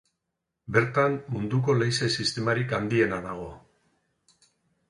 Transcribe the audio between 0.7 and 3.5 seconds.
Bertan munduko leize-sistemarik handiena dago.